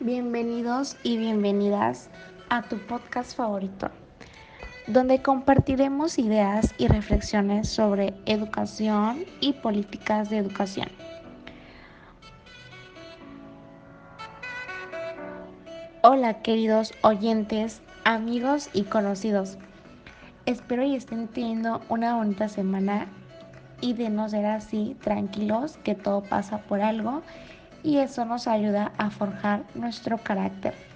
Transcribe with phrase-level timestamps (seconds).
[0.00, 2.10] Bienvenidos y bienvenidas
[2.50, 3.90] a tu podcast favorito,
[4.86, 10.88] donde compartiremos ideas y reflexiones sobre educación y políticas de educación.
[16.02, 19.58] Hola queridos oyentes, amigos y conocidos.
[20.46, 23.08] Espero y estén teniendo una bonita semana
[23.80, 27.22] y de no ser así, tranquilos, que todo pasa por algo
[27.82, 30.95] y eso nos ayuda a forjar nuestro carácter.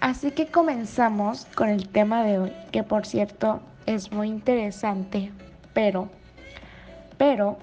[0.00, 5.30] Así que comenzamos con el tema de hoy, que por cierto es muy interesante,
[5.74, 6.08] pero,
[7.18, 7.58] pero,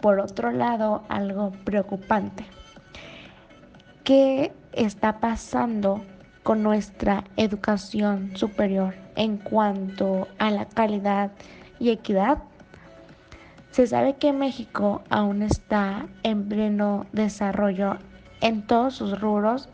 [0.00, 2.44] por otro lado, algo preocupante.
[4.04, 6.04] ¿Qué está pasando
[6.44, 11.32] con nuestra educación superior en cuanto a la calidad
[11.80, 12.38] y equidad?
[13.72, 17.98] Se sabe que México aún está en pleno desarrollo
[18.40, 19.68] en todos sus rubros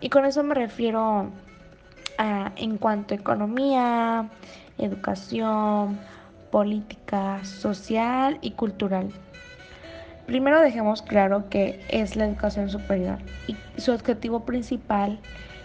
[0.00, 1.30] y con eso me refiero
[2.18, 4.28] en cuanto a economía,
[4.78, 5.98] educación,
[6.50, 9.10] política, social y cultural.
[10.26, 15.18] Primero dejemos claro que es la educación superior y su objetivo principal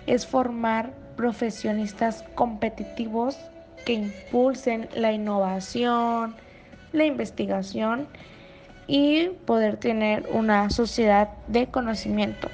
[0.07, 3.37] es formar profesionistas competitivos
[3.85, 6.35] que impulsen la innovación,
[6.93, 8.07] la investigación
[8.87, 12.49] y poder tener una sociedad de conocimiento.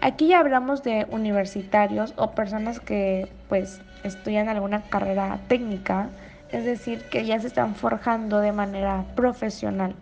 [0.00, 6.08] Aquí ya hablamos de universitarios o personas que pues estudian alguna carrera técnica,
[6.50, 9.94] es decir, que ya se están forjando de manera profesional.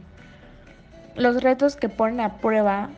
[1.15, 2.91] Los retos que ponen a prueba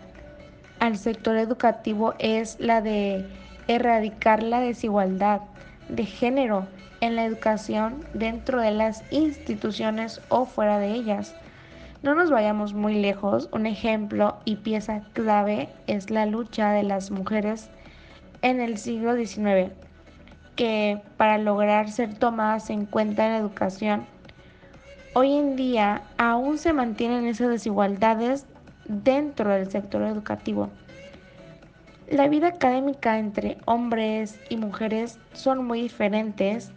[0.80, 3.24] al sector educativo es la de
[3.68, 5.42] erradicar la desigualdad
[5.88, 6.66] de género
[7.00, 11.34] en la educación dentro de las instituciones o fuera de ellas.
[12.02, 17.10] No nos vayamos muy lejos, un ejemplo y pieza clave es la lucha de las
[17.10, 17.70] mujeres
[18.42, 19.72] en el siglo XIX,
[20.54, 24.06] que para lograr ser tomadas en cuenta en la educación,
[25.14, 28.46] hoy en día aún se mantienen esas desigualdades
[28.84, 30.70] dentro del sector educativo.
[32.08, 36.70] La vida académica entre hombres y mujeres son muy diferentes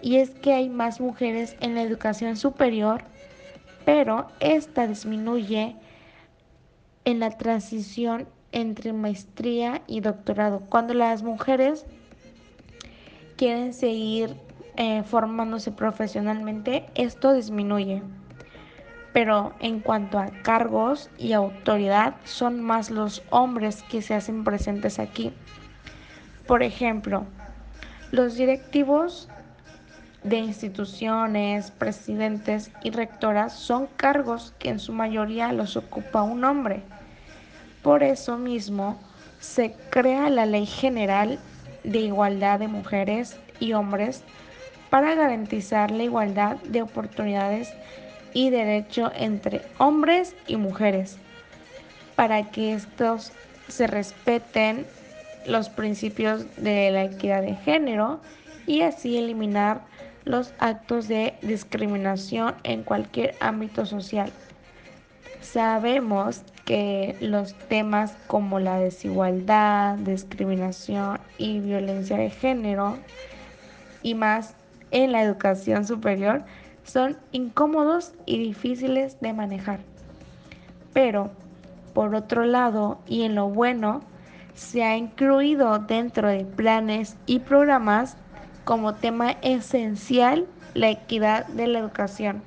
[0.00, 3.04] y es que hay más mujeres en la educación superior,
[3.86, 5.76] pero esta disminuye
[7.04, 10.60] en la transición entre maestría y doctorado.
[10.68, 11.86] Cuando las mujeres
[13.36, 14.36] quieren seguir
[14.76, 18.02] eh, formándose profesionalmente, esto disminuye.
[19.12, 24.98] Pero en cuanto a cargos y autoridad, son más los hombres que se hacen presentes
[24.98, 25.32] aquí.
[26.48, 27.24] Por ejemplo,
[28.10, 29.28] los directivos
[30.28, 36.82] de instituciones, presidentes y rectoras son cargos que en su mayoría los ocupa un hombre.
[37.82, 39.00] Por eso mismo
[39.38, 41.38] se crea la Ley General
[41.84, 44.24] de Igualdad de Mujeres y Hombres
[44.90, 47.72] para garantizar la igualdad de oportunidades
[48.34, 51.18] y derecho entre hombres y mujeres,
[52.16, 53.32] para que estos
[53.68, 54.86] se respeten
[55.46, 58.20] los principios de la equidad de género
[58.66, 59.82] y así eliminar
[60.26, 64.30] los actos de discriminación en cualquier ámbito social.
[65.40, 72.98] Sabemos que los temas como la desigualdad, discriminación y violencia de género
[74.02, 74.54] y más
[74.90, 76.44] en la educación superior
[76.82, 79.78] son incómodos y difíciles de manejar.
[80.92, 81.30] Pero,
[81.94, 84.02] por otro lado, y en lo bueno,
[84.54, 88.16] se ha incluido dentro de planes y programas
[88.66, 92.42] como tema esencial la equidad de la educación.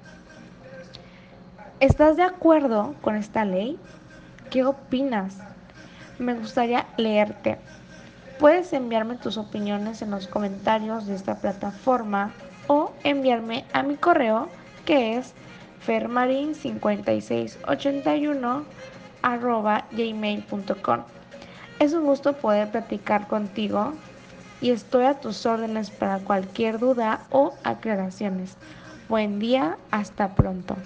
[1.79, 3.79] ¿Estás de acuerdo con esta ley?
[4.51, 5.37] ¿Qué opinas?
[6.19, 7.57] Me gustaría leerte.
[8.37, 12.33] Puedes enviarme tus opiniones en los comentarios de esta plataforma
[12.67, 14.49] o enviarme a mi correo
[14.85, 15.33] que es
[15.87, 18.63] fermarin5681
[19.91, 20.99] gmail.com.
[21.79, 23.93] Es un gusto poder platicar contigo
[24.61, 28.57] y estoy a tus órdenes para cualquier duda o aclaraciones.
[29.07, 30.77] Buen día, hasta pronto.